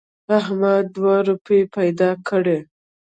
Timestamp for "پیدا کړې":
1.75-2.59